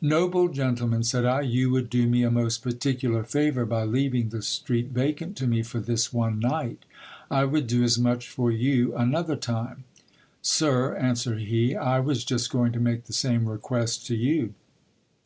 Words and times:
Noble 0.00 0.48
gentleman, 0.48 1.02
said 1.04 1.26
I, 1.26 1.42
you 1.42 1.68
would 1.68 1.90
do 1.90 2.06
me 2.08 2.22
a 2.22 2.30
most 2.30 2.62
particular 2.62 3.22
favour 3.22 3.66
by 3.66 3.84
leaving 3.84 4.30
the 4.30 4.40
street 4.40 4.88
vacant 4.88 5.36
to 5.36 5.46
me 5.46 5.62
for 5.62 5.78
this 5.78 6.10
one 6.10 6.38
night; 6.38 6.86
I 7.30 7.44
would 7.44 7.66
do 7.66 7.82
as 7.82 7.98
much 7.98 8.30
for 8.30 8.50
you 8.50 8.96
another 8.96 9.36
time. 9.36 9.84
Sir, 10.40 10.96
answered 10.96 11.42
he, 11.42 11.76
I 11.76 12.00
was 12.00 12.24
just 12.24 12.48
going 12.50 12.72
to 12.72 12.80
make 12.80 13.04
the 13.04 13.12
same 13.12 13.46
request 13.46 14.06
to 14.06 14.16
you. 14.16 14.54